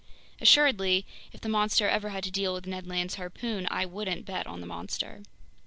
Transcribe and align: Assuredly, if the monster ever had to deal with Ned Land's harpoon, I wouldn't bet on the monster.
Assuredly, 0.39 1.05
if 1.31 1.41
the 1.41 1.47
monster 1.47 1.87
ever 1.87 2.09
had 2.09 2.23
to 2.23 2.31
deal 2.31 2.55
with 2.55 2.65
Ned 2.65 2.87
Land's 2.87 3.17
harpoon, 3.21 3.67
I 3.69 3.85
wouldn't 3.85 4.25
bet 4.25 4.47
on 4.47 4.59
the 4.59 4.65
monster. 4.65 5.21